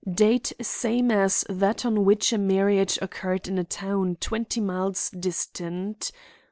Date 0.11 0.51
same 0.59 1.11
as 1.11 1.45
that 1.47 1.85
on 1.85 2.03
which 2.05 2.33
a 2.33 2.39
marriage 2.39 2.97
occurred 3.03 3.47
in 3.47 3.59
a 3.59 3.63
town 3.63 4.17
twenty 4.19 4.59
miles 4.59 5.11
distant. 5.11 6.11